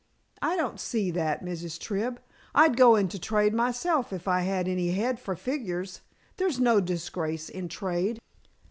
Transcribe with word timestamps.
"I 0.41 0.55
don't 0.55 0.79
see 0.79 1.11
that, 1.11 1.45
Mrs. 1.45 1.79
Tribb. 1.79 2.19
I'd 2.55 2.75
go 2.75 2.95
into 2.95 3.19
trade 3.19 3.53
myself 3.53 4.11
if 4.11 4.27
I 4.27 4.39
had 4.41 4.67
any 4.67 4.93
head 4.93 5.19
for 5.19 5.35
figures. 5.35 6.01
There's 6.37 6.59
no 6.59 6.79
disgrace 6.81 7.49
in 7.49 7.67
trade." 7.69 8.19